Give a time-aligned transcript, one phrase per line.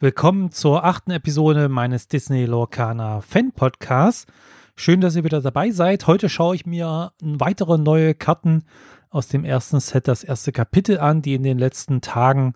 [0.00, 4.26] Willkommen zur achten Episode meines Disney Lorcaner Fan Podcasts.
[4.74, 6.08] Schön, dass ihr wieder dabei seid.
[6.08, 8.64] Heute schaue ich mir weitere neue Karten
[9.10, 12.54] aus dem ersten Set, das erste Kapitel an, die in den letzten Tagen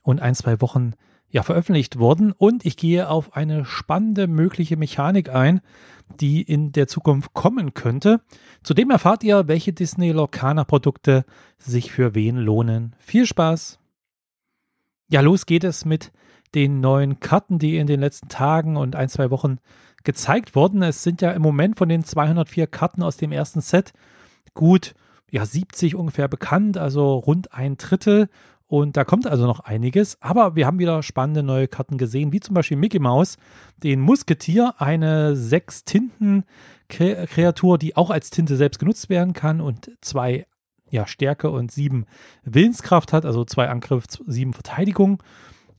[0.00, 0.94] und ein, zwei Wochen
[1.28, 2.32] ja veröffentlicht wurden.
[2.32, 5.60] Und ich gehe auf eine spannende mögliche Mechanik ein,
[6.18, 8.22] die in der Zukunft kommen könnte.
[8.62, 11.26] Zudem erfahrt ihr, welche Disney Lorcaner Produkte
[11.58, 12.96] sich für wen lohnen.
[12.98, 13.78] Viel Spaß!
[15.10, 16.12] Ja, los geht es mit
[16.54, 19.58] den neuen Karten, die in den letzten Tagen und ein, zwei Wochen
[20.04, 20.82] gezeigt wurden.
[20.82, 23.92] Es sind ja im Moment von den 204 Karten aus dem ersten Set
[24.54, 24.94] gut
[25.30, 28.28] ja 70 ungefähr bekannt, also rund ein Drittel.
[28.66, 30.20] Und da kommt also noch einiges.
[30.20, 33.38] Aber wir haben wieder spannende neue Karten gesehen, wie zum Beispiel Mickey Mouse,
[33.82, 36.44] den Musketier, eine sechs Tinten
[36.88, 40.46] Kreatur, die auch als Tinte selbst genutzt werden kann und zwei
[40.90, 42.06] ja, Stärke und sieben
[42.44, 45.22] Willenskraft hat, also zwei Angriff, sieben Verteidigung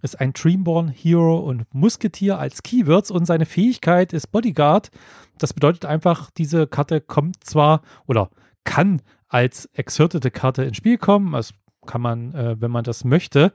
[0.02, 4.92] ist ein Dreamborn Hero und Musketier als Keywords und seine Fähigkeit ist Bodyguard.
[5.38, 8.30] Das bedeutet einfach, diese Karte kommt zwar oder
[8.64, 11.34] kann als exertete Karte ins Spiel kommen.
[11.34, 11.54] Das
[11.86, 13.54] kann man, äh, wenn man das möchte.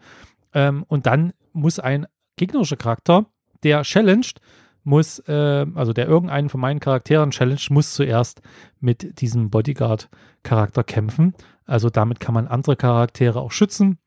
[0.52, 3.26] Ähm, und dann muss ein gegnerischer Charakter,
[3.62, 4.41] der challenged,
[4.82, 8.42] muss, äh, also der irgendeinen von meinen Charakteren challenged, muss zuerst
[8.80, 11.34] mit diesem Bodyguard-Charakter kämpfen.
[11.64, 13.98] Also damit kann man andere Charaktere auch schützen.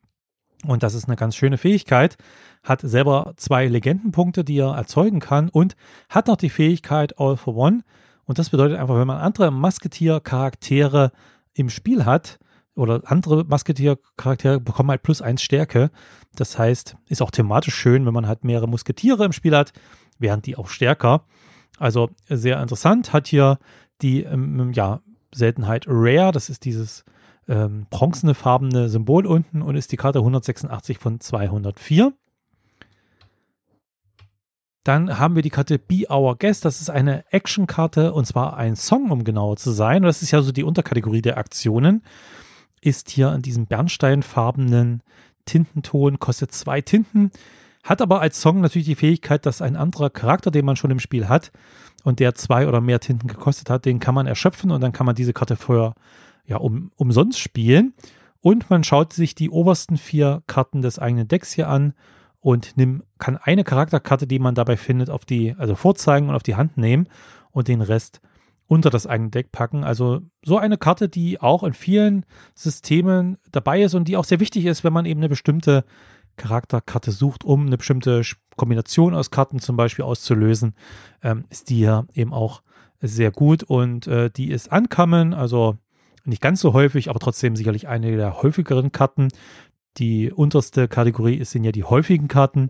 [0.67, 2.17] Und das ist eine ganz schöne Fähigkeit.
[2.63, 5.75] Hat selber zwei Legendenpunkte, die er erzeugen kann und
[6.09, 7.83] hat noch die Fähigkeit All for One.
[8.25, 11.11] Und das bedeutet einfach, wenn man andere Musketier-Charaktere
[11.53, 12.39] im Spiel hat,
[12.77, 15.89] oder andere Musketier-Charaktere bekommen halt plus eins Stärke.
[16.35, 19.73] Das heißt, ist auch thematisch schön, wenn man halt mehrere Musketiere im Spiel hat,
[20.19, 21.23] während die auch stärker.
[21.79, 23.13] Also sehr interessant.
[23.13, 23.57] Hat hier
[24.01, 25.01] die ähm, ja,
[25.33, 27.03] Seltenheit Rare, das ist dieses
[27.47, 32.13] ähm, bronzenefarbene Symbol unten und ist die Karte 186 von 204.
[34.83, 36.63] Dann haben wir die Karte Be Our Guest.
[36.63, 40.03] Das ist eine Action-Karte und zwar ein Song, um genauer zu sein.
[40.03, 42.03] das ist ja so die Unterkategorie der Aktionen.
[42.79, 45.01] Ist hier in diesem bernsteinfarbenen
[45.43, 47.31] Tintenton, kostet zwei Tinten.
[47.83, 50.99] Hat aber als Song natürlich die Fähigkeit, dass ein anderer Charakter, den man schon im
[50.99, 51.51] Spiel hat
[52.03, 55.05] und der zwei oder mehr Tinten gekostet hat, den kann man erschöpfen und dann kann
[55.05, 55.95] man diese Karte vorher
[56.47, 57.93] ja, um, umsonst spielen.
[58.39, 61.93] Und man schaut sich die obersten vier Karten des eigenen Decks hier an
[62.39, 66.43] und nimm, kann eine Charakterkarte, die man dabei findet, auf die, also vorzeigen und auf
[66.43, 67.09] die Hand nehmen
[67.51, 68.21] und den Rest
[68.67, 69.83] unter das eigene Deck packen.
[69.83, 74.39] Also so eine Karte, die auch in vielen Systemen dabei ist und die auch sehr
[74.39, 75.83] wichtig ist, wenn man eben eine bestimmte
[76.35, 78.21] Charakterkarte sucht, um eine bestimmte
[78.55, 80.75] Kombination aus Karten zum Beispiel auszulösen,
[81.23, 82.61] ähm, ist die ja eben auch
[83.01, 85.77] sehr gut und äh, die ist ankommen, also
[86.27, 89.29] nicht ganz so häufig, aber trotzdem sicherlich eine der häufigeren Karten.
[89.97, 92.69] Die unterste Kategorie sind ja die häufigen Karten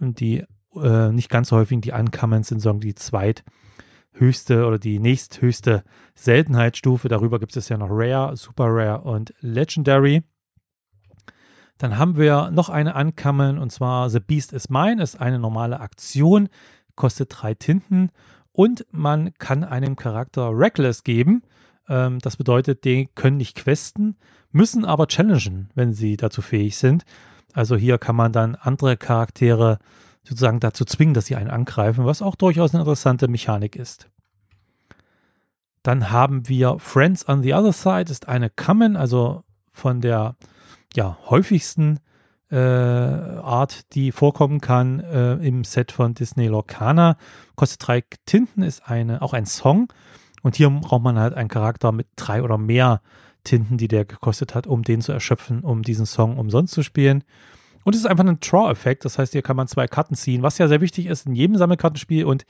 [0.00, 4.98] und die äh, nicht ganz so häufigen, die ankamen, sind sondern die zweithöchste oder die
[4.98, 5.84] nächsthöchste
[6.14, 7.08] Seltenheitsstufe.
[7.08, 10.22] Darüber gibt es ja noch Rare, Super Rare und Legendary.
[11.78, 15.80] Dann haben wir noch eine Ankamen und zwar The Beast is Mine, ist eine normale
[15.80, 16.48] Aktion,
[16.94, 18.10] kostet drei Tinten
[18.52, 21.42] und man kann einem Charakter Reckless geben.
[21.88, 24.16] Ähm, das bedeutet, die können nicht questen,
[24.52, 27.04] müssen aber challengen, wenn sie dazu fähig sind.
[27.52, 29.78] Also hier kann man dann andere Charaktere
[30.24, 34.08] sozusagen dazu zwingen, dass sie einen angreifen, was auch durchaus eine interessante Mechanik ist.
[35.82, 40.34] Dann haben wir Friends on the Other Side, ist eine Common, also von der
[40.94, 42.00] ja, häufigsten
[42.50, 47.16] äh, Art, die vorkommen kann äh, im Set von Disney Lorcana.
[47.54, 49.88] Kostet drei Tinten, ist eine, auch ein Song
[50.46, 53.00] und hier braucht man halt einen Charakter mit drei oder mehr
[53.42, 57.24] Tinten, die der gekostet hat, um den zu erschöpfen, um diesen Song umsonst zu spielen.
[57.82, 60.58] Und es ist einfach ein Draw-Effekt, das heißt, hier kann man zwei Karten ziehen, was
[60.58, 62.46] ja sehr wichtig ist in jedem Sammelkartenspiel und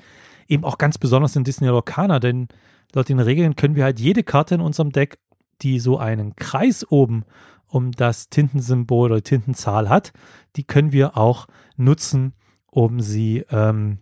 [0.47, 2.49] eben auch ganz besonders in Disney Lorcana, denn
[2.93, 5.17] laut den Regeln können wir halt jede Karte in unserem Deck,
[5.63, 7.25] die so einen Kreis oben
[7.67, 10.13] um das Tintensymbol oder Tintenzahl hat,
[10.57, 11.47] die können wir auch
[11.79, 12.35] nutzen,
[12.67, 14.01] um sie ähm,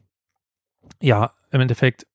[1.00, 2.08] ja im Endeffekt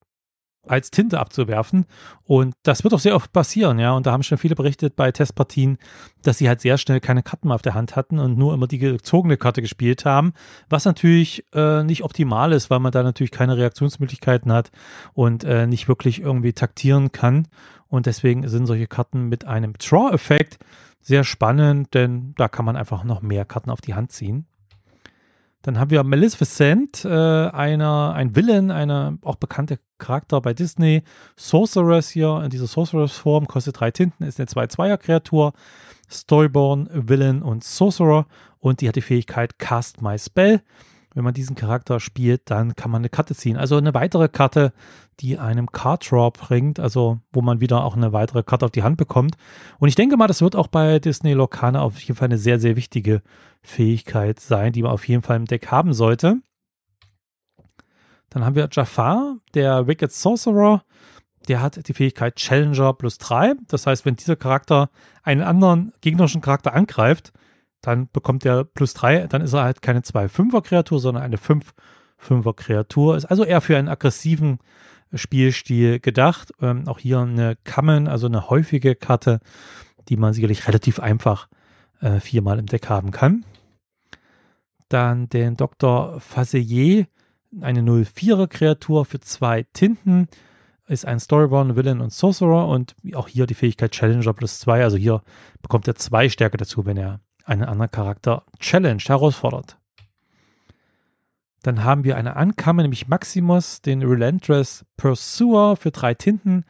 [0.67, 1.85] als Tinte abzuwerfen.
[2.23, 3.93] Und das wird auch sehr oft passieren, ja.
[3.93, 5.77] Und da haben schon viele berichtet bei Testpartien,
[6.21, 8.67] dass sie halt sehr schnell keine Karten mehr auf der Hand hatten und nur immer
[8.67, 10.33] die gezogene Karte gespielt haben,
[10.69, 14.71] was natürlich äh, nicht optimal ist, weil man da natürlich keine Reaktionsmöglichkeiten hat
[15.13, 17.47] und äh, nicht wirklich irgendwie taktieren kann.
[17.87, 20.59] Und deswegen sind solche Karten mit einem Draw-Effekt
[21.01, 24.45] sehr spannend, denn da kann man einfach noch mehr Karten auf die Hand ziehen.
[25.61, 31.03] Dann haben wir Maleficent, äh, einer, ein Villain, eine auch bekannte Charakter bei Disney.
[31.35, 35.53] Sorceress hier in dieser Sorceress-Form, kostet drei Tinten, ist eine 2-2er-Kreatur.
[36.09, 38.25] Storyborn, Villain und Sorcerer.
[38.59, 40.61] Und die hat die Fähigkeit Cast My Spell.
[41.15, 43.57] Wenn man diesen Charakter spielt, dann kann man eine Karte ziehen.
[43.57, 44.73] Also eine weitere Karte,
[45.19, 48.83] die einem Card Draw bringt, also wo man wieder auch eine weitere Karte auf die
[48.83, 49.35] Hand bekommt.
[49.79, 52.59] Und ich denke mal, das wird auch bei Disney Locana auf jeden Fall eine sehr,
[52.59, 53.23] sehr wichtige
[53.63, 56.37] Fähigkeit sein, die man auf jeden Fall im Deck haben sollte.
[58.29, 60.83] Dann haben wir Jafar, der Wicked Sorcerer.
[61.47, 63.55] Der hat die Fähigkeit Challenger plus 3.
[63.67, 64.89] Das heißt, wenn dieser Charakter
[65.23, 67.33] einen anderen gegnerischen Charakter angreift,
[67.81, 69.27] dann bekommt er plus 3.
[69.27, 73.15] Dann ist er halt keine 2-5er-Kreatur, sondern eine 5-5er-Kreatur.
[73.17, 74.59] Ist also eher für einen aggressiven
[75.13, 76.51] Spielstil gedacht.
[76.61, 79.39] Ähm, auch hier eine Kammen, also eine häufige Karte,
[80.09, 81.47] die man sicherlich relativ einfach
[82.01, 83.45] äh, viermal im Deck haben kann.
[84.89, 86.19] Dann den Dr.
[86.19, 87.07] Faselier,
[87.61, 90.27] eine 04er Kreatur für zwei Tinten,
[90.87, 94.83] ist ein Storyborn, Villain und Sorcerer und auch hier die Fähigkeit Challenger plus zwei.
[94.83, 95.21] Also hier
[95.61, 99.77] bekommt er zwei Stärke dazu, wenn er einen anderen Charakter challenged, herausfordert.
[101.63, 106.63] Dann haben wir eine Ankamme, nämlich Maximus, den Relentless Pursuer für drei Tinten.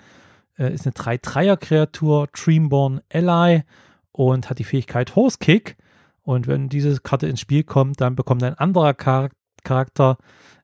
[0.57, 3.63] Äh, ist eine 3-3er-Kreatur, Dreamborn Ally
[4.12, 5.77] und hat die Fähigkeit Horse Kick.
[6.24, 9.30] Und wenn diese Karte ins Spiel kommt, dann bekommt ein anderer Char
[9.63, 10.18] Charakter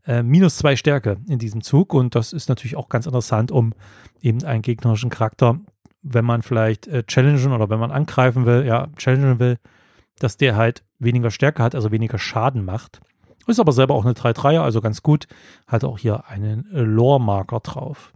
[0.08, 1.94] äh, minus zwei Stärke in diesem Zug.
[1.94, 3.74] Und das ist natürlich auch ganz interessant, um
[4.22, 5.60] eben einen gegnerischen Charakter,
[6.02, 9.58] wenn man vielleicht äh, challengen oder wenn man angreifen will, ja, challengen will,
[10.20, 13.02] dass der halt weniger Stärke hat, also weniger Schaden macht.
[13.48, 15.28] Ist aber selber auch eine 3-3er, also ganz gut.
[15.68, 18.12] Hat auch hier einen äh, Lore-Marker drauf.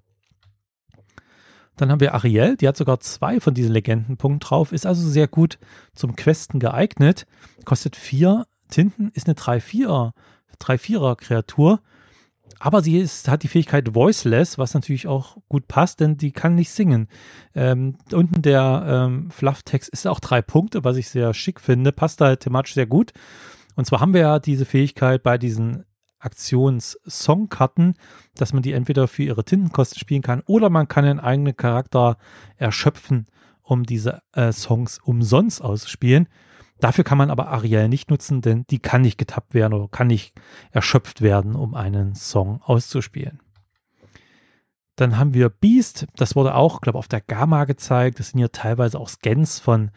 [1.75, 5.27] Dann haben wir Ariel, die hat sogar zwei von diesen Legendenpunkten drauf, ist also sehr
[5.29, 5.59] gut
[5.93, 7.25] zum Questen geeignet.
[7.63, 10.11] Kostet vier Tinten, ist eine 3-4er
[10.61, 11.79] 3-4er Kreatur.
[12.59, 16.55] Aber sie ist, hat die Fähigkeit Voiceless, was natürlich auch gut passt, denn die kann
[16.55, 17.07] nicht singen.
[17.55, 22.19] Ähm, unten der ähm, Flufftext ist auch drei Punkte, was ich sehr schick finde, passt
[22.19, 23.13] da thematisch sehr gut.
[23.75, 25.85] Und zwar haben wir ja diese Fähigkeit bei diesen
[26.19, 27.93] Aktions-Songkarten,
[28.35, 32.17] dass man die entweder für ihre Tintenkosten spielen kann oder man kann einen eigenen Charakter
[32.57, 33.27] erschöpfen,
[33.63, 36.27] um diese äh, Songs umsonst auszuspielen.
[36.79, 40.07] Dafür kann man aber Ariel nicht nutzen, denn die kann nicht getappt werden oder kann
[40.07, 40.33] nicht
[40.71, 43.39] erschöpft werden, um einen Song auszuspielen.
[44.95, 48.19] Dann haben wir Beast, das wurde auch, glaube ich, auf der Gamma gezeigt.
[48.19, 49.91] Das sind hier teilweise auch Scans von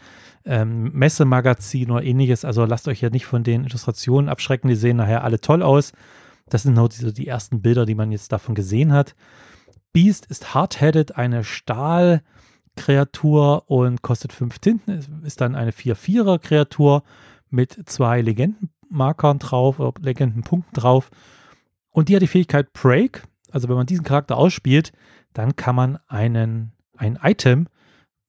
[0.45, 2.45] ähm, Messemagazinen oder ähnliches.
[2.45, 4.69] Also lasst euch ja nicht von den Illustrationen abschrecken.
[4.69, 5.93] Die sehen nachher alle toll aus.
[6.49, 9.17] Das sind nur die, die ersten Bilder, die man jetzt davon gesehen hat.
[9.93, 11.43] Beast ist hard-headed, eine
[12.73, 15.23] Stahlkreatur und kostet fünf Tinten.
[15.25, 17.03] Ist dann eine 4-4er Kreatur
[17.51, 21.11] mit zwei Legendenmarkern drauf, oder Legendenpunkten drauf.
[21.91, 23.25] Und die hat die Fähigkeit Break.
[23.51, 24.93] Also wenn man diesen Charakter ausspielt,
[25.35, 27.69] dann kann man einen, ein Item,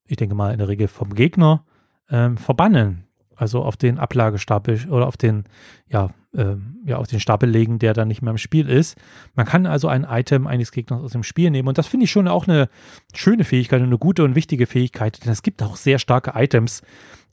[0.05, 1.65] ich denke mal in der Regel vom Gegner,
[2.09, 3.05] ähm, verbannen.
[3.35, 5.45] Also auf den Ablagestapel oder auf den,
[5.87, 8.97] ja, ähm, ja, auf den Stapel legen, der dann nicht mehr im Spiel ist.
[9.35, 11.67] Man kann also ein Item eines Gegners aus dem Spiel nehmen.
[11.67, 12.69] Und das finde ich schon auch eine
[13.13, 16.81] schöne Fähigkeit und eine gute und wichtige Fähigkeit, denn es gibt auch sehr starke Items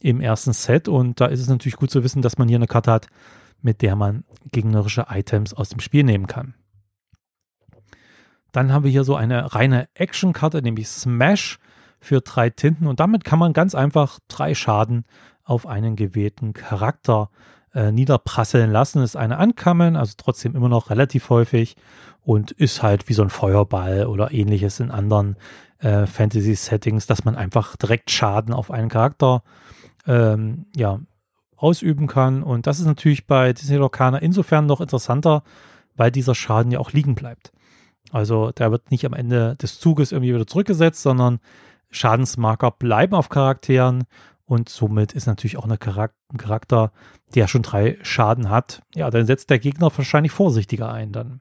[0.00, 0.88] im ersten Set.
[0.88, 3.06] Und da ist es natürlich gut zu wissen, dass man hier eine Karte hat,
[3.62, 6.54] mit der man gegnerische Items aus dem Spiel nehmen kann.
[8.52, 11.58] Dann haben wir hier so eine reine Action-Karte, nämlich Smash
[12.00, 12.86] für drei Tinten.
[12.86, 15.04] Und damit kann man ganz einfach drei Schaden
[15.44, 17.30] auf einen gewählten Charakter
[17.74, 19.02] äh, niederprasseln lassen.
[19.02, 21.76] Ist eine Ankammen, also trotzdem immer noch relativ häufig
[22.22, 25.36] und ist halt wie so ein Feuerball oder ähnliches in anderen
[25.78, 29.42] äh, Fantasy-Settings, dass man einfach direkt Schaden auf einen Charakter
[30.06, 31.00] ähm, ja,
[31.56, 32.42] ausüben kann.
[32.42, 35.42] Und das ist natürlich bei Disney Locana insofern noch interessanter,
[35.96, 37.52] weil dieser Schaden ja auch liegen bleibt.
[38.12, 41.38] Also der wird nicht am Ende des Zuges irgendwie wieder zurückgesetzt, sondern
[41.90, 44.04] Schadensmarker bleiben auf Charakteren
[44.50, 46.90] und somit ist natürlich auch ein Charakter,
[47.36, 48.82] der schon drei Schaden hat.
[48.96, 51.40] Ja, dann setzt der Gegner wahrscheinlich vorsichtiger ein dann.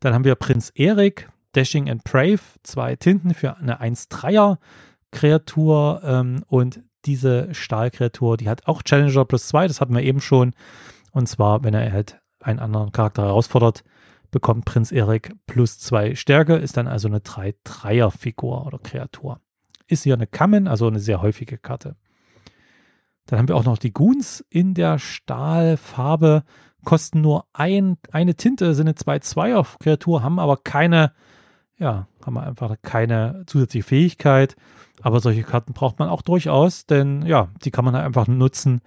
[0.00, 4.58] Dann haben wir Prinz Erik, Dashing and Brave, zwei Tinten für eine 1-3er
[5.12, 10.20] Kreatur ähm, und diese Stahlkreatur, die hat auch Challenger plus 2, das hatten wir eben
[10.20, 10.54] schon.
[11.12, 13.84] Und zwar, wenn er halt einen anderen Charakter herausfordert,
[14.32, 19.40] bekommt Prinz Erik plus zwei Stärke, ist dann also eine 3-3er-Figur oder Kreatur.
[19.90, 21.96] Ist hier eine Kammen, also eine sehr häufige Karte.
[23.26, 26.44] Dann haben wir auch noch die Goons in der Stahlfarbe,
[26.84, 31.12] kosten nur ein, eine Tinte, sind eine 2-2er-Kreatur, haben aber keine,
[31.76, 34.54] ja, haben einfach keine zusätzliche Fähigkeit.
[35.02, 38.80] Aber solche Karten braucht man auch durchaus, denn ja, die kann man halt einfach nutzen,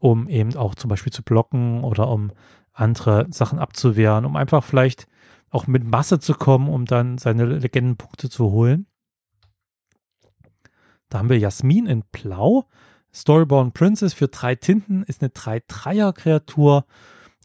[0.00, 2.32] um eben auch zum Beispiel zu blocken oder um
[2.72, 5.06] andere Sachen abzuwehren, um einfach vielleicht
[5.50, 8.86] auch mit Masse zu kommen, um dann seine Legendenpunkte zu holen.
[11.10, 12.66] Da haben wir Jasmin in Blau.
[13.12, 16.86] Storyborn Princess für drei Tinten ist eine 3-3er-Kreatur.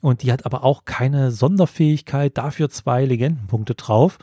[0.02, 4.20] Und die hat aber auch keine Sonderfähigkeit, dafür zwei Legendenpunkte drauf.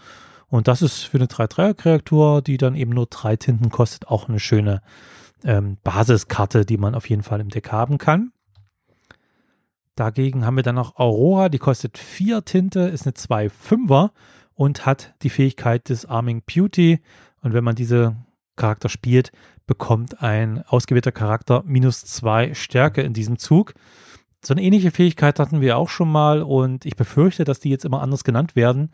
[0.49, 4.39] Und das ist für eine 3-3er-Kreatur, die dann eben nur drei Tinten kostet, auch eine
[4.39, 4.81] schöne
[5.45, 8.33] ähm, Basiskarte, die man auf jeden Fall im Deck haben kann.
[9.97, 14.11] Dagegen haben wir dann noch Aurora, die kostet vier Tinte, ist eine 2-5er
[14.55, 17.03] und hat die Fähigkeit des Arming Beauty.
[17.41, 18.17] Und wenn man diese
[18.57, 19.33] Charakter spielt,
[19.67, 23.75] bekommt ein ausgewählter Charakter minus zwei Stärke in diesem Zug.
[24.45, 27.85] So eine ähnliche Fähigkeit hatten wir auch schon mal und ich befürchte, dass die jetzt
[27.85, 28.91] immer anders genannt werden,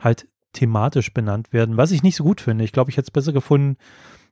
[0.00, 2.64] halt thematisch benannt werden, was ich nicht so gut finde.
[2.64, 3.76] Ich glaube, ich hätte es besser gefunden,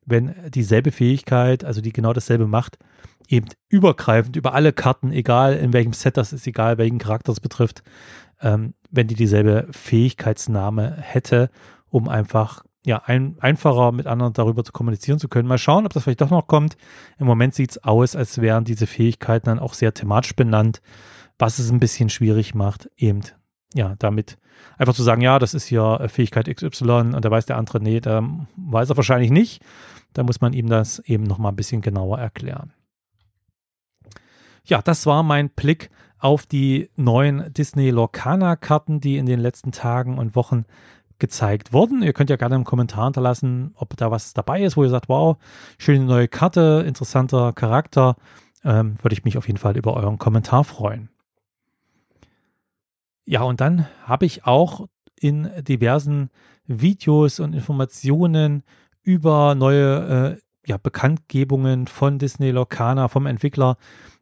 [0.06, 2.78] wenn dieselbe Fähigkeit, also die genau dasselbe macht,
[3.28, 7.40] eben übergreifend über alle Karten, egal in welchem Set das ist, egal welchen Charakter es
[7.40, 7.82] betrifft,
[8.40, 11.50] ähm, wenn die dieselbe Fähigkeitsname hätte,
[11.88, 15.48] um einfach ja, ein, einfacher mit anderen darüber zu kommunizieren zu können.
[15.48, 16.76] Mal schauen, ob das vielleicht doch noch kommt.
[17.18, 20.80] Im Moment sieht es aus, als wären diese Fähigkeiten dann auch sehr thematisch benannt,
[21.38, 23.20] was es ein bisschen schwierig macht, eben,
[23.74, 24.38] ja, damit
[24.78, 28.00] einfach zu sagen, ja, das ist ja Fähigkeit XY und da weiß der andere, nee,
[28.00, 28.22] da
[28.56, 29.62] weiß er wahrscheinlich nicht.
[30.12, 32.72] Da muss man ihm das eben nochmal ein bisschen genauer erklären.
[34.64, 39.72] Ja, das war mein Blick auf die neuen Disney Lorcana Karten, die in den letzten
[39.72, 40.64] Tagen und Wochen
[41.20, 42.02] gezeigt wurden.
[42.02, 45.08] Ihr könnt ja gerne im Kommentar hinterlassen, ob da was dabei ist, wo ihr sagt,
[45.08, 45.36] wow,
[45.78, 48.16] schöne neue Karte, interessanter Charakter.
[48.64, 51.08] Ähm, würde ich mich auf jeden Fall über euren Kommentar freuen.
[53.24, 56.30] Ja, und dann habe ich auch in diversen
[56.66, 58.64] Videos und Informationen
[59.02, 63.76] über neue äh, ja, Bekanntgebungen von Disney Lorcana, vom Entwickler,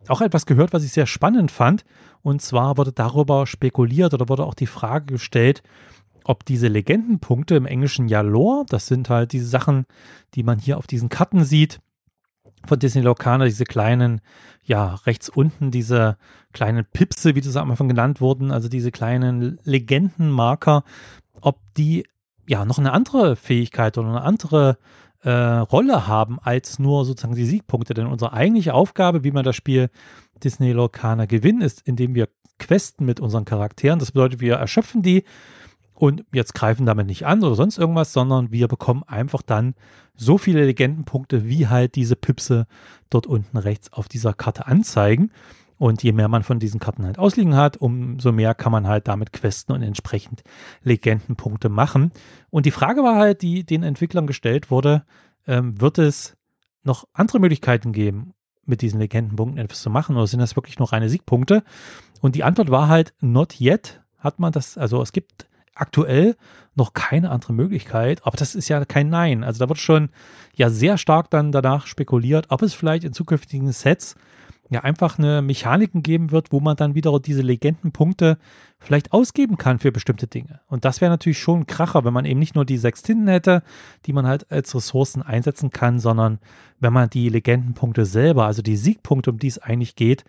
[0.09, 1.85] auch etwas gehört, was ich sehr spannend fand.
[2.23, 5.63] Und zwar wurde darüber spekuliert oder wurde auch die Frage gestellt,
[6.29, 9.87] ob diese Legendenpunkte im Englischen ja Lore, das sind halt diese Sachen,
[10.35, 11.81] die man hier auf diesen Karten sieht,
[12.67, 14.21] von Disney Locana, diese kleinen,
[14.63, 16.19] ja, rechts unten, diese
[16.53, 20.85] kleinen Pipse, wie das am Anfang genannt wurden, also diese kleinen Legendenmarker,
[21.41, 22.05] ob die
[22.47, 24.77] ja noch eine andere Fähigkeit oder eine andere
[25.23, 27.95] äh, Rolle haben als nur sozusagen die Siegpunkte.
[27.95, 29.89] Denn unsere eigentliche Aufgabe, wie man das Spiel
[30.45, 33.99] Disney Locana gewinnen, ist, indem wir questen mit unseren Charakteren.
[33.99, 35.25] Das bedeutet, wir erschöpfen die
[35.99, 39.75] und jetzt greifen damit nicht an oder sonst irgendwas, sondern wir bekommen einfach dann
[40.15, 42.69] so viele Legendenpunkte, wie halt diese Pipse
[43.11, 45.33] dort unten rechts auf dieser Karte anzeigen.
[45.77, 49.09] Und je mehr man von diesen Karten halt ausliegen hat, umso mehr kann man halt
[49.09, 50.43] damit questen und entsprechend
[50.85, 52.13] Legendenpunkte machen.
[52.51, 55.05] Und die Frage war halt, die den Entwicklern gestellt wurde,
[55.49, 56.37] ähm, wird es
[56.85, 60.93] noch andere Möglichkeiten geben, mit diesen Legendenpunkten etwas zu machen oder sind das wirklich nur
[60.93, 61.65] reine Siegpunkte?
[62.21, 65.49] Und die Antwort war halt, not yet hat man das, also es gibt
[65.81, 66.37] aktuell
[66.75, 69.45] noch keine andere Möglichkeit, aber das ist ja kein Nein.
[69.45, 70.11] Also da wird schon
[70.55, 74.15] ja sehr stark dann danach spekuliert, ob es vielleicht in zukünftigen Sets
[74.71, 78.39] ja einfach eine Mechaniken geben wird, wo man dann wieder diese Legendenpunkte
[78.79, 80.61] vielleicht ausgeben kann für bestimmte Dinge.
[80.67, 83.29] Und das wäre natürlich schon ein Kracher, wenn man eben nicht nur die sechs Tinten
[83.29, 83.63] hätte,
[84.07, 86.39] die man halt als Ressourcen einsetzen kann, sondern
[86.81, 90.25] wenn man die Legendenpunkte selber, also die Siegpunkte, um die es eigentlich geht,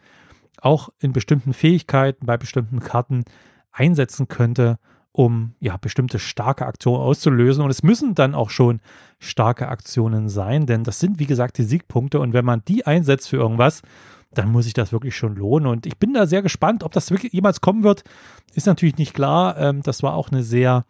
[0.61, 3.25] auch in bestimmten Fähigkeiten, bei bestimmten Karten
[3.71, 4.79] einsetzen könnte
[5.11, 7.63] um ja bestimmte starke Aktionen auszulösen.
[7.63, 8.79] Und es müssen dann auch schon
[9.19, 12.19] starke Aktionen sein, denn das sind, wie gesagt, die Siegpunkte.
[12.19, 13.81] Und wenn man die einsetzt für irgendwas,
[14.31, 15.67] dann muss sich das wirklich schon lohnen.
[15.67, 18.03] Und ich bin da sehr gespannt, ob das wirklich jemals kommen wird.
[18.53, 19.57] Ist natürlich nicht klar.
[19.57, 20.85] Ähm, das war auch eine sehr,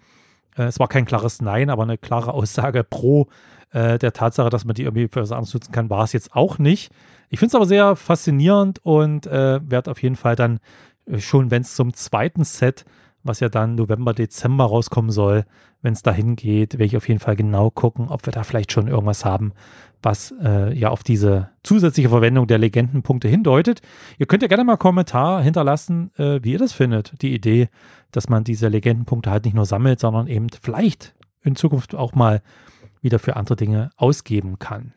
[0.58, 3.28] äh, es war kein klares Nein, aber eine klare Aussage pro
[3.72, 6.36] äh, der Tatsache, dass man die irgendwie für was anderes nutzen kann, war es jetzt
[6.36, 6.92] auch nicht.
[7.30, 10.60] Ich finde es aber sehr faszinierend und äh, werde auf jeden Fall dann
[11.06, 12.86] äh, schon, wenn es zum zweiten Set
[13.24, 15.46] was ja dann November, Dezember rauskommen soll,
[15.82, 18.72] wenn es dahin geht, werde ich auf jeden Fall genau gucken, ob wir da vielleicht
[18.72, 19.54] schon irgendwas haben,
[20.02, 23.82] was äh, ja auf diese zusätzliche Verwendung der Legendenpunkte hindeutet.
[24.18, 27.22] Ihr könnt ja gerne mal einen Kommentar hinterlassen, äh, wie ihr das findet.
[27.22, 27.70] Die Idee,
[28.12, 32.42] dass man diese Legendenpunkte halt nicht nur sammelt, sondern eben vielleicht in Zukunft auch mal
[33.02, 34.94] wieder für andere Dinge ausgeben kann.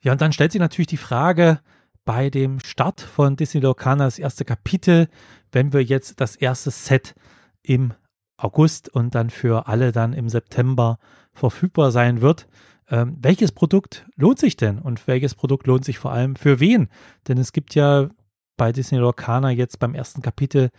[0.00, 1.60] Ja, und dann stellt sich natürlich die Frage,
[2.08, 5.08] bei dem Start von Disney Locana das erste Kapitel,
[5.52, 7.14] wenn wir jetzt das erste Set
[7.62, 7.92] im
[8.36, 10.98] August und dann für alle dann im September
[11.32, 12.46] verfügbar sein wird.
[12.90, 16.88] Ähm, welches Produkt lohnt sich denn und welches Produkt lohnt sich vor allem für wen?
[17.26, 18.08] Denn es gibt ja
[18.56, 20.70] bei Disney Lorcana jetzt beim ersten Kapitel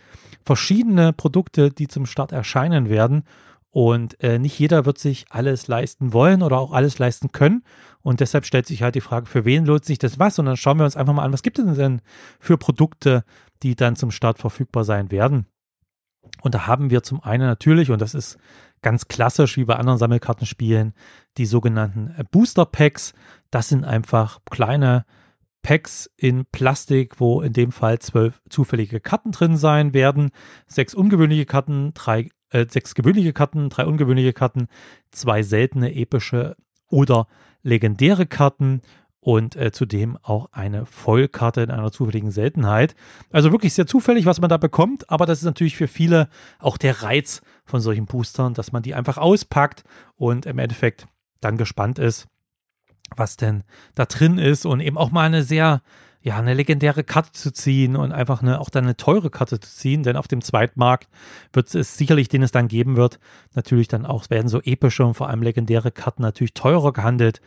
[0.44, 3.24] verschiedene Produkte, die zum Start erscheinen werden
[3.70, 7.62] und äh, nicht jeder wird sich alles leisten wollen oder auch alles leisten können.
[8.02, 10.38] Und deshalb stellt sich halt die Frage, für wen lohnt sich das was?
[10.38, 12.02] Und dann schauen wir uns einfach mal an, was gibt es denn
[12.40, 13.24] für Produkte,
[13.62, 15.46] die dann zum Start verfügbar sein werden.
[16.42, 18.38] Und da haben wir zum einen natürlich, und das ist
[18.82, 20.94] ganz klassisch wie bei anderen Sammelkartenspielen,
[21.36, 23.12] die sogenannten Booster Packs.
[23.50, 25.04] Das sind einfach kleine
[25.62, 30.30] Packs in Plastik, wo in dem Fall zwölf zufällige Karten drin sein werden,
[30.66, 34.68] sechs ungewöhnliche Karten, drei, äh, sechs gewöhnliche Karten, drei ungewöhnliche Karten,
[35.10, 36.56] zwei seltene, epische
[36.88, 37.26] oder
[37.62, 38.80] legendäre Karten
[39.20, 42.94] und äh, zudem auch eine Vollkarte in einer zufälligen Seltenheit.
[43.30, 46.78] Also wirklich sehr zufällig, was man da bekommt, aber das ist natürlich für viele auch
[46.78, 49.84] der Reiz von solchen Boostern, dass man die einfach auspackt
[50.16, 51.06] und im Endeffekt
[51.40, 52.28] dann gespannt ist,
[53.14, 53.62] was denn
[53.94, 55.82] da drin ist und eben auch mal eine sehr,
[56.22, 59.70] ja, eine legendäre Karte zu ziehen und einfach eine, auch dann eine teure Karte zu
[59.70, 61.08] ziehen, denn auf dem Zweitmarkt
[61.52, 63.18] wird es sicherlich, den es dann geben wird,
[63.54, 67.42] natürlich dann auch, werden so epische und vor allem legendäre Karten natürlich teurer gehandelt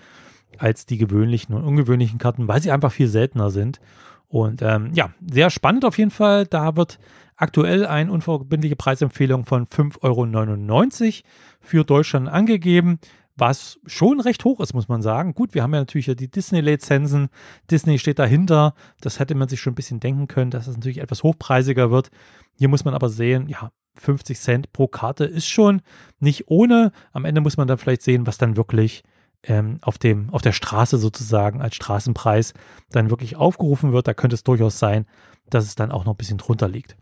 [0.59, 3.79] als die gewöhnlichen und ungewöhnlichen Karten, weil sie einfach viel seltener sind.
[4.27, 6.45] Und ähm, ja, sehr spannend auf jeden Fall.
[6.45, 6.97] Da wird
[7.35, 11.27] aktuell eine unverbindliche Preisempfehlung von 5,99 Euro
[11.61, 12.99] für Deutschland angegeben,
[13.35, 15.33] was schon recht hoch ist, muss man sagen.
[15.33, 17.29] Gut, wir haben ja natürlich die Disney-Lizenzen.
[17.69, 18.75] Disney steht dahinter.
[19.01, 22.09] Das hätte man sich schon ein bisschen denken können, dass es natürlich etwas hochpreisiger wird.
[22.57, 25.81] Hier muss man aber sehen, ja, 50 Cent pro Karte ist schon
[26.19, 26.91] nicht ohne.
[27.11, 29.03] Am Ende muss man dann vielleicht sehen, was dann wirklich
[29.43, 32.53] ähm, auf, dem, auf der Straße sozusagen als Straßenpreis
[32.91, 34.07] dann wirklich aufgerufen wird.
[34.07, 35.05] Da könnte es durchaus sein,
[35.49, 36.95] dass es dann auch noch ein bisschen drunter liegt.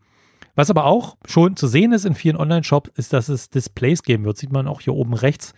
[0.56, 4.26] Was aber auch schon zu sehen ist in vielen Online-Shops, ist, dass es Displays geben
[4.26, 4.38] wird.
[4.38, 5.54] Sieht man auch hier oben rechts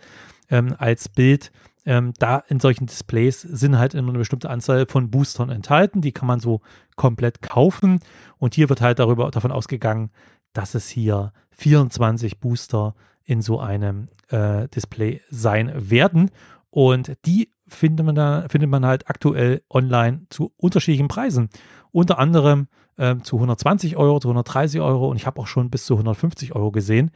[0.50, 1.50] ähm, als Bild.
[1.86, 6.00] Ähm, da in solchen Displays sind halt immer eine bestimmte Anzahl von Boostern enthalten.
[6.00, 6.60] Die kann man so
[6.96, 7.98] komplett kaufen.
[8.38, 10.10] Und hier wird halt darüber davon ausgegangen,
[10.52, 16.30] dass es hier 24 Booster in so einem äh, Display sein werden.
[16.74, 21.48] Und die findet man, da, findet man halt aktuell online zu unterschiedlichen Preisen.
[21.92, 22.66] Unter anderem
[22.96, 26.56] äh, zu 120 Euro, zu 130 Euro und ich habe auch schon bis zu 150
[26.56, 27.12] Euro gesehen.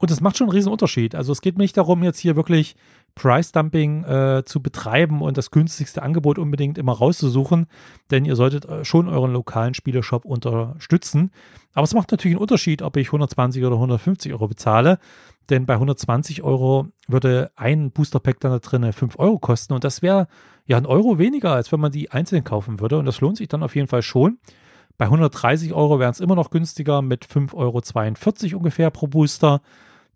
[0.00, 1.14] Und das macht schon einen riesen Unterschied.
[1.14, 2.76] Also es geht mir nicht darum, jetzt hier wirklich
[3.14, 7.66] Price Dumping äh, zu betreiben und das günstigste Angebot unbedingt immer rauszusuchen,
[8.10, 11.30] denn ihr solltet äh, schon euren lokalen Spieleshop unterstützen.
[11.74, 14.98] Aber es macht natürlich einen Unterschied, ob ich 120 oder 150 Euro bezahle,
[15.50, 19.84] denn bei 120 Euro würde ein Booster Pack dann da drin 5 Euro kosten und
[19.84, 20.26] das wäre
[20.66, 23.48] ja ein Euro weniger, als wenn man die einzeln kaufen würde und das lohnt sich
[23.48, 24.38] dann auf jeden Fall schon.
[25.00, 27.54] Bei 130 Euro wären es immer noch günstiger mit 5,42
[28.52, 29.62] Euro ungefähr pro Booster.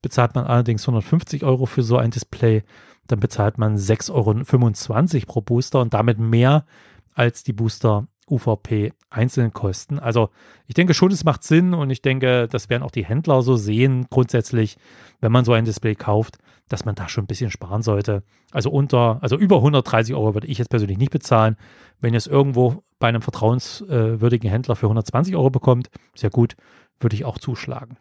[0.04, 2.62] Bezahlt man allerdings 150 Euro für so ein Display,
[3.06, 6.66] dann bezahlt man 6,25 Euro pro Booster und damit mehr
[7.14, 9.98] als die Booster UVP einzeln kosten.
[9.98, 10.28] Also
[10.66, 13.56] ich denke schon, es macht Sinn und ich denke, das werden auch die Händler so
[13.56, 14.76] sehen, grundsätzlich,
[15.22, 16.36] wenn man so ein Display kauft,
[16.68, 18.24] dass man da schon ein bisschen sparen sollte.
[18.52, 21.56] Also unter, also über 130 Euro würde ich jetzt persönlich nicht bezahlen.
[21.98, 26.56] Wenn ihr es irgendwo bei einem vertrauenswürdigen Händler für 120 Euro bekommt, sehr gut,
[26.98, 27.96] würde ich auch zuschlagen.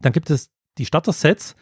[0.00, 1.56] Dann gibt es die Starter-Sets,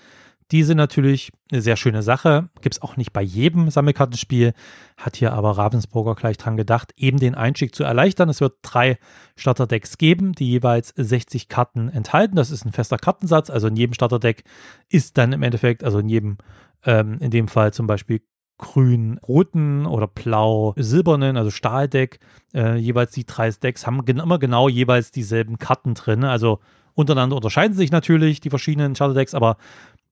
[0.53, 2.49] die sind natürlich eine sehr schöne Sache.
[2.61, 4.53] Gibt es auch nicht bei jedem Sammelkartenspiel.
[4.97, 8.29] Hat hier aber Ravensburger gleich dran gedacht, eben den Einstieg zu erleichtern.
[8.29, 8.99] Es wird drei
[9.35, 12.37] Starterdecks geben, die jeweils 60 Karten enthalten.
[12.37, 13.51] Das ist ein fester Kartensatz.
[13.51, 14.45] Also in jedem Starterdeck
[14.89, 16.39] ist dann im Endeffekt, also in jedem,
[16.85, 18.21] ähm, in dem Fall zum Beispiel
[18.59, 22.21] grün-roten oder blau-silbernen, also Stahldeck,
[22.55, 26.25] äh, jeweils die drei Decks haben gen immer genau jeweils dieselben Karten drin.
[26.25, 26.61] Also
[26.97, 29.59] Untereinander unterscheiden sich natürlich die verschiedenen Starterdecks, aber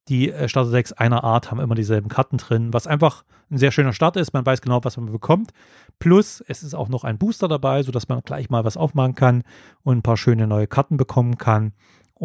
[0.09, 3.95] die äh, Starterdecks einer Art haben immer dieselben Karten drin, was einfach ein sehr schöner
[3.95, 4.35] Start ist.
[4.35, 5.53] Man weiß genau, was man bekommt.
[5.99, 9.45] Plus, es ist auch noch ein Booster dabei, sodass man gleich mal was aufmachen kann
[9.83, 11.73] und ein paar schöne neue Karten bekommen kann.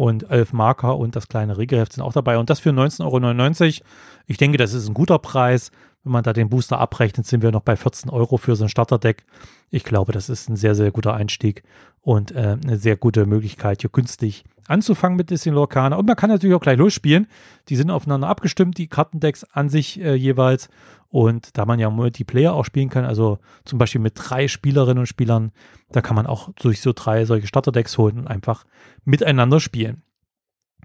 [0.00, 2.38] Und elf Marker und das kleine Regelheft sind auch dabei.
[2.38, 3.88] Und das für 19,99 Euro.
[4.26, 5.70] Ich denke, das ist ein guter Preis.
[6.04, 8.70] Wenn man da den Booster abrechnet, sind wir noch bei 14 Euro für so ein
[8.70, 9.26] Starterdeck.
[9.68, 11.64] Ich glaube, das ist ein sehr, sehr guter Einstieg
[12.00, 15.98] und äh, eine sehr gute Möglichkeit, hier günstig anzufangen mit Disney Lorcaner.
[15.98, 17.26] Und man kann natürlich auch gleich losspielen.
[17.68, 20.68] Die sind aufeinander abgestimmt, die Kartendecks an sich äh, jeweils.
[21.08, 25.06] Und da man ja Multiplayer auch spielen kann, also zum Beispiel mit drei Spielerinnen und
[25.06, 25.50] Spielern,
[25.90, 28.64] da kann man auch durch so drei solche Starterdecks holen und einfach
[29.04, 30.02] miteinander spielen.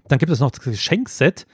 [0.08, 1.46] Dann gibt es noch das Geschenkset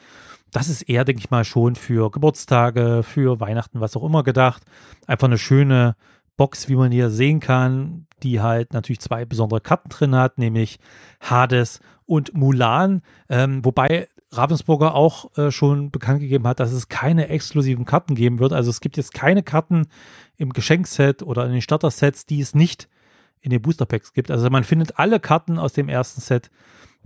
[0.53, 4.63] das ist eher, denke ich mal, schon für Geburtstage, für Weihnachten, was auch immer gedacht.
[5.07, 5.97] Einfach eine schöne
[6.37, 10.79] Box, wie man hier sehen kann, die halt natürlich zwei besondere Karten drin hat, nämlich
[11.21, 13.03] Hades und Mulan.
[13.29, 18.39] Ähm, wobei Ravensburger auch äh, schon bekannt gegeben hat, dass es keine exklusiven Karten geben
[18.39, 18.53] wird.
[18.53, 19.87] Also es gibt jetzt keine Karten
[20.37, 22.89] im Geschenkset oder in den Starter-Sets, die es nicht
[23.41, 24.31] in den Booster Packs gibt.
[24.31, 26.51] Also man findet alle Karten aus dem ersten Set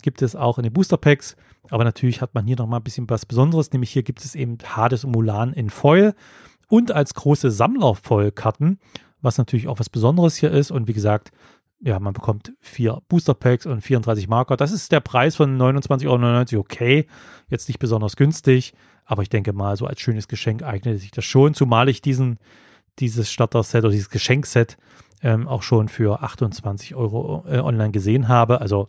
[0.03, 1.37] gibt es auch in den Booster Packs.
[1.71, 4.59] Aber natürlich hat man hier nochmal ein bisschen was Besonderes, nämlich hier gibt es eben
[4.65, 6.15] Hades und Mulan in Foil
[6.69, 8.79] und als große Sammler-Foil-Karten,
[9.27, 10.71] was natürlich auch was Besonderes hier ist.
[10.71, 11.33] Und wie gesagt,
[11.81, 14.57] ja, man bekommt vier Booster Packs und 34 Marker.
[14.57, 17.07] Das ist der Preis von 29,99 Euro okay.
[17.49, 18.73] Jetzt nicht besonders günstig,
[19.05, 22.39] aber ich denke mal, so als schönes Geschenk eignet sich das schon, zumal ich diesen,
[22.99, 24.79] dieses Starter-Set oder dieses Geschenkset
[25.23, 28.61] ähm, auch schon für 28 Euro äh, online gesehen habe.
[28.61, 28.89] Also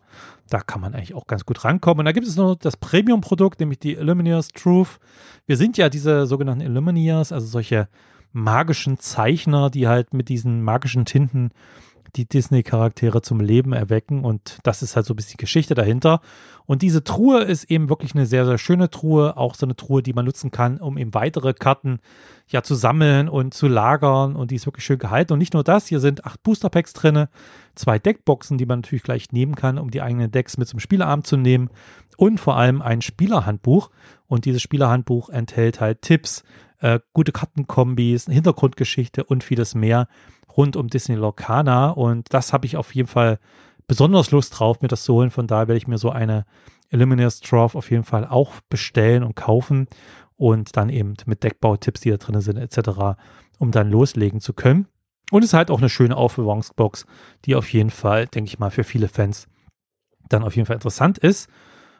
[0.50, 2.00] da kann man eigentlich auch ganz gut rankommen.
[2.00, 5.00] Und da gibt es noch das Premium-Produkt, nämlich die Illumineers Truth.
[5.46, 7.90] Wir sind ja diese sogenannten Illumineers, also solche
[8.38, 11.52] magischen Zeichner, die halt mit diesen magischen Tinten
[12.16, 14.24] die Disney-Charaktere zum Leben erwecken.
[14.24, 16.22] Und das ist halt so ein bisschen die Geschichte dahinter.
[16.66, 19.38] Und diese Truhe ist eben wirklich eine sehr, sehr schöne Truhe.
[19.38, 22.00] Auch so eine Truhe, die man nutzen kann, um eben weitere Karten
[22.48, 24.36] ja zu sammeln und zu lagern.
[24.36, 25.34] Und die ist wirklich schön gehalten.
[25.34, 27.28] Und nicht nur das, hier sind acht Booster-Packs drin,
[27.76, 31.24] zwei Deckboxen, die man natürlich gleich nehmen kann, um die eigenen Decks mit zum Spielerarm
[31.24, 31.70] zu nehmen.
[32.18, 33.92] Und vor allem ein Spielerhandbuch.
[34.28, 36.44] Und dieses Spielerhandbuch enthält halt Tipps,
[36.80, 40.08] äh, gute Kartenkombis, Hintergrundgeschichte und vieles mehr
[40.56, 41.90] rund um Disney Lorcana.
[41.92, 43.40] Und das habe ich auf jeden Fall
[43.88, 45.32] besonders Lust drauf, mir das zu holen.
[45.32, 46.46] Von daher werde ich mir so eine
[46.90, 49.88] Illuminous Trough auf jeden Fall auch bestellen und kaufen
[50.36, 53.18] und dann eben mit Deckbautipps, die da drin sind, etc.,
[53.58, 54.88] um dann loslegen zu können.
[55.32, 57.06] Und es ist halt auch eine schöne Aufbewahrungsbox,
[57.46, 59.48] die auf jeden Fall, denke ich mal, für viele Fans
[60.30, 61.50] dann auf jeden Fall interessant ist.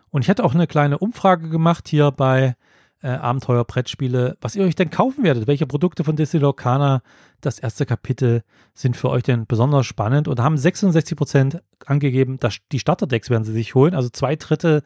[0.10, 2.56] Und ich hatte auch eine kleine Umfrage gemacht hier bei
[3.02, 5.48] äh, Abenteuer-Brettspiele, was ihr euch denn kaufen werdet.
[5.48, 7.02] Welche Produkte von Disney Lorcana,
[7.42, 10.28] das erste Kapitel, sind für euch denn besonders spannend?
[10.28, 13.94] Und haben 66 Prozent angegeben, dass die Starterdecks werden sie sich holen.
[13.94, 14.84] Also zwei Drittel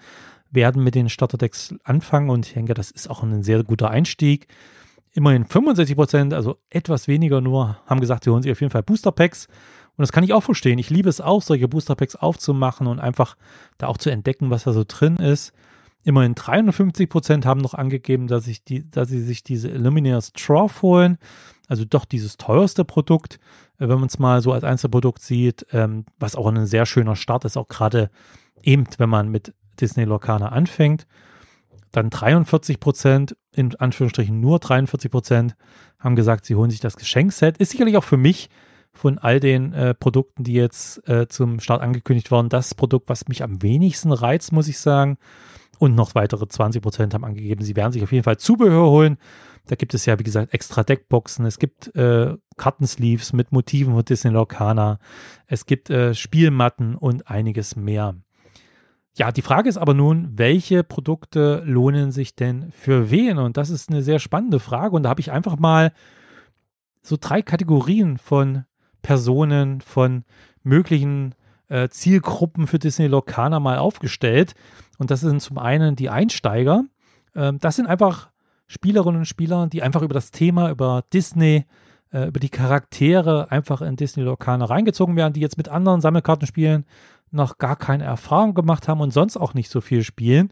[0.51, 4.47] werden mit den Starterdecks anfangen und ich denke, das ist auch ein sehr guter Einstieg.
[5.13, 8.83] Immerhin 65 Prozent, also etwas weniger nur, haben gesagt, sie holen sich auf jeden Fall
[8.83, 9.47] Booster Packs.
[9.97, 10.79] Und das kann ich auch verstehen.
[10.79, 13.35] Ich liebe es auch, solche Booster Packs aufzumachen und einfach
[13.77, 15.53] da auch zu entdecken, was da so drin ist.
[16.03, 20.81] Immerhin 53 Prozent haben noch angegeben, dass, ich die, dass sie sich diese Illuminators Trough
[20.81, 21.17] holen.
[21.67, 23.39] Also doch dieses teuerste Produkt,
[23.77, 27.15] äh, wenn man es mal so als Einzelprodukt sieht, ähm, was auch ein sehr schöner
[27.15, 28.09] Start ist, auch gerade
[28.63, 31.07] eben, wenn man mit Disney Lorcana anfängt.
[31.91, 35.55] Dann 43 Prozent, in Anführungsstrichen nur 43 Prozent,
[35.99, 37.57] haben gesagt, sie holen sich das Geschenkset.
[37.57, 38.49] Ist sicherlich auch für mich
[38.93, 43.27] von all den äh, Produkten, die jetzt äh, zum Start angekündigt wurden, das Produkt, was
[43.27, 45.17] mich am wenigsten reizt, muss ich sagen.
[45.81, 49.17] Und noch weitere 20 Prozent haben angegeben, sie werden sich auf jeden Fall Zubehör holen.
[49.65, 51.43] Da gibt es ja, wie gesagt, extra Deckboxen.
[51.43, 54.99] Es gibt äh, Kartensleeves mit Motiven von Disney Lorcana.
[55.47, 58.13] Es gibt äh, Spielmatten und einiges mehr.
[59.17, 63.39] Ja, die Frage ist aber nun, welche Produkte lohnen sich denn für wen?
[63.39, 64.95] Und das ist eine sehr spannende Frage.
[64.95, 65.93] Und da habe ich einfach mal
[67.01, 68.65] so drei Kategorien von
[69.01, 70.25] Personen, von
[70.61, 71.33] möglichen
[71.71, 74.53] äh, Zielgruppen für Disney Lorcana mal aufgestellt.
[74.97, 76.83] Und das sind zum einen die Einsteiger.
[77.33, 78.29] Ähm, das sind einfach
[78.67, 81.65] Spielerinnen und Spieler, die einfach über das Thema, über Disney,
[82.11, 86.85] äh, über die Charaktere einfach in Disney Lorcana reingezogen werden, die jetzt mit anderen Sammelkartenspielen
[87.31, 90.51] noch gar keine Erfahrung gemacht haben und sonst auch nicht so viel spielen.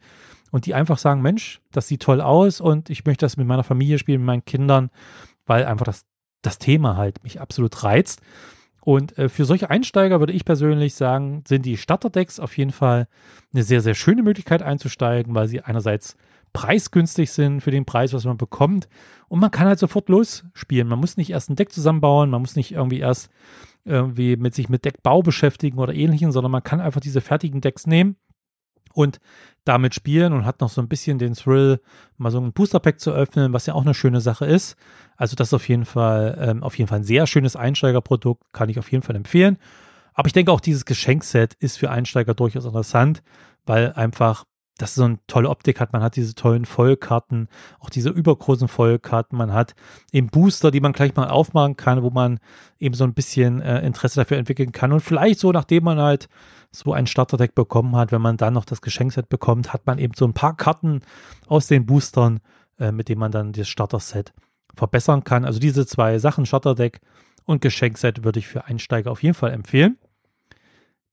[0.51, 3.63] Und die einfach sagen, Mensch, das sieht toll aus und ich möchte das mit meiner
[3.63, 4.89] Familie spielen, mit meinen Kindern,
[5.45, 6.05] weil einfach das,
[6.41, 8.21] das Thema halt mich absolut reizt.
[8.81, 13.07] Und äh, für solche Einsteiger würde ich persönlich sagen, sind die Starterdecks auf jeden Fall
[13.53, 16.15] eine sehr, sehr schöne Möglichkeit einzusteigen, weil sie einerseits
[16.53, 18.87] preisgünstig sind für den Preis, was man bekommt.
[19.27, 20.87] Und man kann halt sofort losspielen.
[20.87, 23.29] Man muss nicht erst ein Deck zusammenbauen, man muss nicht irgendwie erst
[23.85, 27.87] irgendwie mit sich mit Deckbau beschäftigen oder ähnlichem, sondern man kann einfach diese fertigen Decks
[27.87, 28.17] nehmen
[28.93, 29.19] und
[29.65, 31.79] damit spielen und hat noch so ein bisschen den Thrill,
[32.17, 34.75] mal so ein Booster-Pack zu öffnen, was ja auch eine schöne Sache ist.
[35.15, 38.69] Also das ist auf jeden Fall, ähm, auf jeden Fall ein sehr schönes Einsteigerprodukt, kann
[38.69, 39.57] ich auf jeden Fall empfehlen.
[40.13, 43.21] Aber ich denke auch dieses Geschenkset ist für Einsteiger durchaus interessant,
[43.65, 44.45] weil einfach
[44.81, 45.93] das so eine tolle Optik hat.
[45.93, 49.37] Man hat diese tollen Vollkarten, auch diese übergroßen Vollkarten.
[49.37, 49.75] Man hat
[50.11, 52.39] eben Booster, die man gleich mal aufmachen kann, wo man
[52.79, 54.91] eben so ein bisschen äh, Interesse dafür entwickeln kann.
[54.91, 56.29] Und vielleicht so, nachdem man halt
[56.71, 60.13] so ein Starterdeck bekommen hat, wenn man dann noch das Geschenkset bekommt, hat man eben
[60.15, 61.01] so ein paar Karten
[61.47, 62.39] aus den Boostern,
[62.79, 64.33] äh, mit denen man dann das Starter-Set
[64.75, 65.45] verbessern kann.
[65.45, 67.01] Also diese zwei Sachen, Starterdeck
[67.45, 69.97] und Geschenkset, würde ich für Einsteiger auf jeden Fall empfehlen.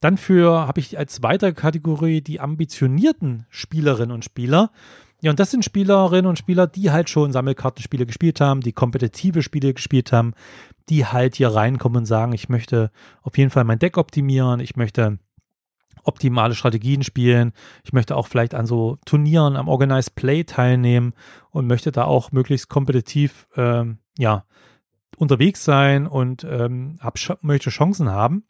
[0.01, 4.71] Dann für habe ich als weitere Kategorie die ambitionierten Spielerinnen und Spieler.
[5.23, 9.43] Ja, und das sind Spielerinnen und Spieler, die halt schon Sammelkartenspiele gespielt haben, die kompetitive
[9.43, 10.35] Spiele gespielt haben,
[10.89, 12.91] die halt hier reinkommen und sagen, ich möchte
[13.23, 15.19] auf jeden Fall mein Deck optimieren, ich möchte
[16.07, 17.53] optimale Strategien spielen.
[17.85, 21.15] Ich möchte auch vielleicht an so Turnieren am Organized Play teilnehmen
[21.51, 24.45] und möchte da auch möglichst kompetitiv ähm, ja,
[25.17, 28.45] unterwegs sein und ähm, hab, möchte Chancen haben.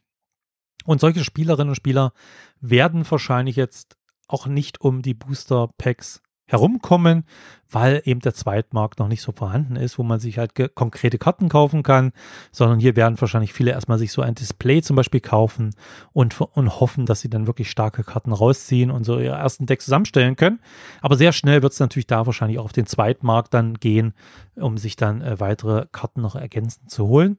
[0.86, 2.12] Und solche Spielerinnen und Spieler
[2.60, 3.96] werden wahrscheinlich jetzt
[4.28, 7.24] auch nicht um die Booster Packs herumkommen,
[7.68, 11.48] weil eben der Zweitmarkt noch nicht so vorhanden ist, wo man sich halt konkrete Karten
[11.48, 12.12] kaufen kann,
[12.52, 15.74] sondern hier werden wahrscheinlich viele erstmal sich so ein Display zum Beispiel kaufen
[16.12, 19.86] und, und hoffen, dass sie dann wirklich starke Karten rausziehen und so ihre ersten Decks
[19.86, 20.60] zusammenstellen können.
[21.00, 24.14] Aber sehr schnell wird es natürlich da wahrscheinlich auch auf den Zweitmarkt dann gehen,
[24.54, 27.38] um sich dann äh, weitere Karten noch ergänzend zu holen.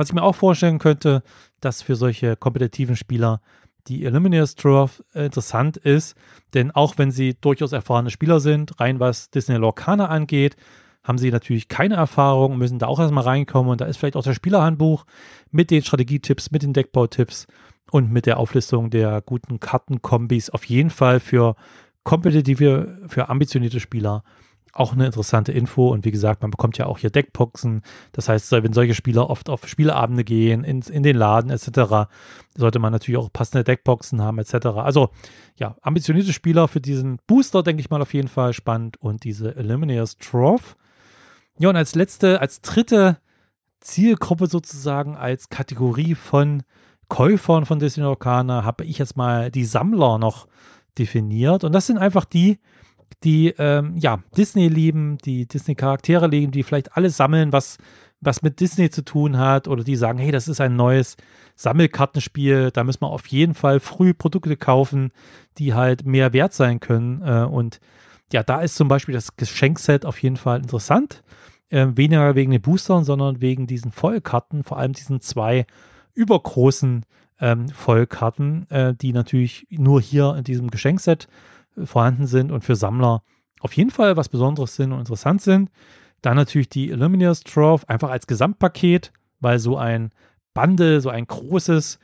[0.00, 1.22] Was ich mir auch vorstellen könnte,
[1.60, 3.42] dass für solche kompetitiven Spieler
[3.86, 6.16] die Eliminators Draft interessant ist,
[6.54, 10.56] denn auch wenn sie durchaus erfahrene Spieler sind, rein was Disney Lorcaner angeht,
[11.04, 13.72] haben sie natürlich keine Erfahrung, müssen da auch erstmal reinkommen.
[13.72, 15.04] Und da ist vielleicht auch das Spielerhandbuch
[15.50, 17.46] mit den Strategietipps, mit den Deckbautipps
[17.90, 21.56] und mit der Auflistung der guten Kartenkombis auf jeden Fall für
[22.04, 24.24] kompetitive, für ambitionierte Spieler
[24.72, 25.90] auch eine interessante Info.
[25.90, 27.82] Und wie gesagt, man bekommt ja auch hier Deckboxen.
[28.12, 32.10] Das heißt, wenn solche Spieler oft auf Spieleabende gehen, in, in den Laden etc.,
[32.56, 34.66] sollte man natürlich auch passende Deckboxen haben etc.
[34.66, 35.10] Also
[35.56, 38.96] ja, ambitionierte Spieler für diesen Booster, denke ich mal, auf jeden Fall spannend.
[38.98, 40.76] Und diese Eliminators Trough.
[41.58, 43.18] Ja, und als letzte, als dritte
[43.80, 46.62] Zielgruppe sozusagen, als Kategorie von
[47.08, 50.46] Käufern von Disney Arcana habe ich jetzt mal die Sammler noch
[50.96, 51.64] definiert.
[51.64, 52.58] Und das sind einfach die,
[53.22, 57.78] die ähm, ja Disney lieben, die Disney-Charaktere lieben, die vielleicht alles sammeln, was,
[58.20, 61.16] was mit Disney zu tun hat, oder die sagen, hey, das ist ein neues
[61.56, 65.12] Sammelkartenspiel, da müssen wir auf jeden Fall früh Produkte kaufen,
[65.58, 67.22] die halt mehr wert sein können.
[67.22, 67.80] Äh, und
[68.32, 71.22] ja, da ist zum Beispiel das Geschenkset auf jeden Fall interessant.
[71.68, 75.66] Äh, weniger wegen den Boostern, sondern wegen diesen Vollkarten, vor allem diesen zwei
[76.14, 77.04] übergroßen
[77.40, 81.28] ähm, Vollkarten, äh, die natürlich nur hier in diesem Geschenkset
[81.84, 83.22] vorhanden sind und für Sammler
[83.60, 85.70] auf jeden Fall was Besonderes sind und interessant sind.
[86.22, 90.10] Dann natürlich die Illuminators Trove, einfach als Gesamtpaket, weil so ein
[90.54, 91.98] Bundle, so ein großes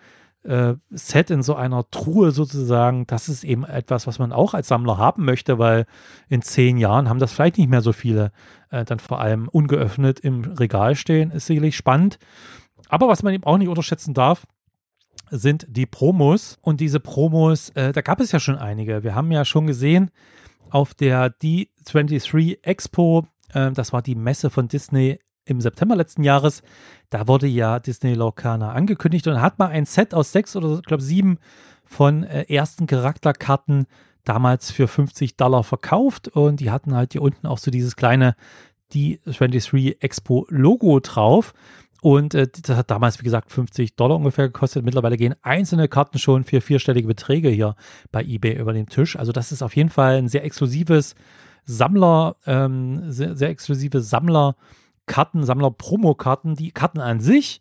[0.44, 4.68] äh, Set in so einer Truhe sozusagen, das ist eben etwas, was man auch als
[4.68, 5.86] Sammler haben möchte, weil
[6.28, 8.32] in zehn Jahren haben das vielleicht nicht mehr so viele
[8.70, 12.18] äh, dann vor allem ungeöffnet im Regal stehen, ist sicherlich spannend.
[12.88, 14.46] Aber was man eben auch nicht unterschätzen darf,
[15.30, 16.58] sind die Promos.
[16.62, 19.02] Und diese Promos, äh, da gab es ja schon einige.
[19.02, 20.10] Wir haben ja schon gesehen
[20.70, 26.62] auf der D23 Expo, äh, das war die Messe von Disney im September letzten Jahres,
[27.10, 31.02] da wurde ja Disney Lorcaner angekündigt und hat mal ein Set aus sechs oder glaube
[31.02, 31.38] sieben
[31.84, 33.86] von äh, ersten Charakterkarten
[34.24, 38.34] damals für 50 Dollar verkauft und die hatten halt hier unten auch so dieses kleine
[38.92, 41.54] D23 Expo Logo drauf.
[42.02, 44.84] Und äh, das hat damals, wie gesagt, 50 Dollar ungefähr gekostet.
[44.84, 47.74] Mittlerweile gehen einzelne Karten schon für vierstellige Beträge hier
[48.12, 49.16] bei eBay über den Tisch.
[49.16, 51.14] Also das ist auf jeden Fall ein sehr exklusives
[51.64, 56.54] Sammler, ähm, sehr, sehr exklusive Sammlerkarten, Sammler-Promo-Karten.
[56.54, 57.60] Die Karten an sich,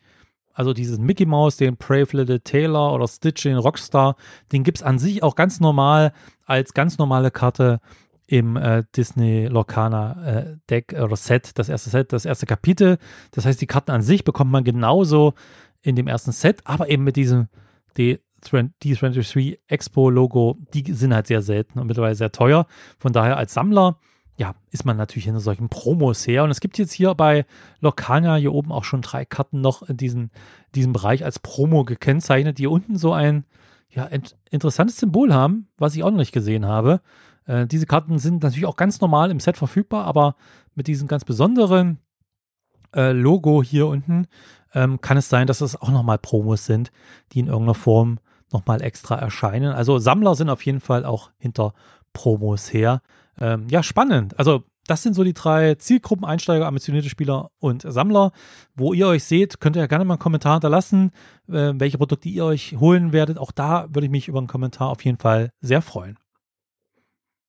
[0.53, 4.15] also dieses Mickey Mouse, den Brave Little Taylor oder Stitch, den Rockstar,
[4.51, 6.13] den gibt es an sich auch ganz normal
[6.45, 7.79] als ganz normale Karte
[8.27, 12.97] im äh, Disney Lorcaner äh, Deck oder Set, das erste Set, das erste Kapitel.
[13.31, 15.33] Das heißt, die Karten an sich bekommt man genauso
[15.81, 17.47] in dem ersten Set, aber eben mit diesem
[17.97, 22.65] D23 Expo Logo, die sind halt sehr selten und mittlerweile sehr teuer.
[22.97, 23.99] Von daher als Sammler,
[24.37, 26.43] ja, ist man natürlich in solchen Promos her.
[26.43, 27.45] Und es gibt jetzt hier bei
[27.79, 30.29] Lorcana hier oben auch schon drei Karten noch in diesem,
[30.73, 33.45] diesem Bereich als Promo gekennzeichnet, die unten so ein
[33.89, 34.09] ja,
[34.51, 36.99] interessantes Symbol haben, was ich auch noch nicht gesehen habe.
[37.45, 40.35] Äh, diese Karten sind natürlich auch ganz normal im Set verfügbar, aber
[40.75, 41.99] mit diesem ganz besonderen
[42.95, 44.27] äh, Logo hier unten
[44.73, 46.91] ähm, kann es sein, dass es auch nochmal Promos sind,
[47.31, 48.19] die in irgendeiner Form
[48.51, 49.73] nochmal extra erscheinen.
[49.73, 51.73] Also Sammler sind auf jeden Fall auch hinter
[52.13, 53.01] Promos her.
[53.39, 54.37] Ähm, ja, spannend.
[54.39, 58.31] Also das sind so die drei Zielgruppen, Einsteiger, ambitionierte Spieler und Sammler.
[58.75, 61.11] Wo ihr euch seht, könnt ihr ja gerne mal einen Kommentar hinterlassen,
[61.47, 63.37] äh, welche Produkte ihr euch holen werdet.
[63.37, 66.17] Auch da würde ich mich über einen Kommentar auf jeden Fall sehr freuen.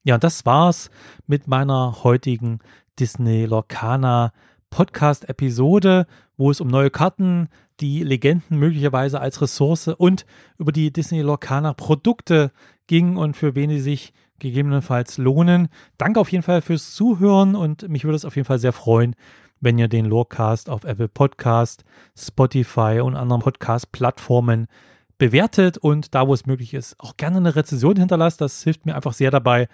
[0.07, 0.89] Ja, das war's
[1.27, 2.61] mit meiner heutigen
[2.97, 4.33] Disney Lorcana
[4.71, 7.49] Podcast-Episode, wo es um neue Karten,
[7.81, 10.25] die Legenden möglicherweise als Ressource und
[10.59, 12.53] über die Disney Lorcana Produkte
[12.87, 15.71] ging und für wen sie sich gegebenenfalls lohnen.
[15.99, 19.17] Danke auf jeden Fall fürs Zuhören und mich würde es auf jeden Fall sehr freuen,
[19.61, 21.83] wenn ihr den Lorecast auf Apple Podcast,
[22.17, 24.69] Spotify und anderen Podcast-Plattformen
[25.19, 28.41] bewertet und da, wo es möglich ist, auch gerne eine Rezension hinterlasst.
[28.41, 29.69] Das hilft mir einfach sehr dabei,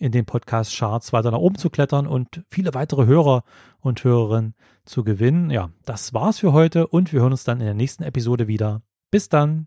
[0.00, 3.44] in den Podcast-Charts weiter nach oben zu klettern und viele weitere Hörer
[3.80, 5.50] und Hörerinnen zu gewinnen.
[5.50, 8.82] Ja, das war's für heute und wir hören uns dann in der nächsten Episode wieder.
[9.10, 9.66] Bis dann!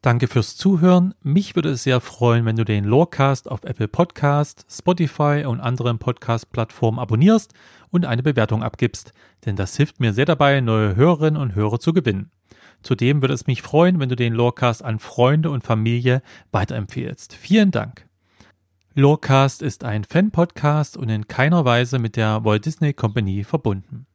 [0.00, 1.12] Danke fürs Zuhören.
[1.22, 5.98] Mich würde es sehr freuen, wenn du den Lorecast auf Apple Podcast, Spotify und anderen
[5.98, 7.52] Podcast-Plattformen abonnierst
[7.90, 9.12] und eine Bewertung abgibst,
[9.44, 12.30] denn das hilft mir sehr dabei, neue Hörerinnen und Hörer zu gewinnen.
[12.82, 17.34] Zudem würde es mich freuen, wenn du den Lorecast an Freunde und Familie weiterempfehlst.
[17.34, 18.08] Vielen Dank.
[18.94, 24.07] Lorecast ist ein Fan-Podcast und in keiner Weise mit der Walt Disney Company verbunden.